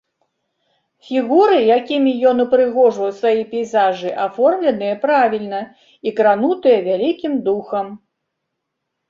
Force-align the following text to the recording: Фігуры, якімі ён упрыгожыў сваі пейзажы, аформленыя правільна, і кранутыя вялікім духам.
Фігуры, 1.09 1.57
якімі 1.77 2.13
ён 2.29 2.37
упрыгожыў 2.45 3.09
сваі 3.19 3.43
пейзажы, 3.51 4.09
аформленыя 4.25 4.95
правільна, 5.05 5.61
і 6.07 6.17
кранутыя 6.23 6.77
вялікім 6.91 7.33
духам. 7.51 7.87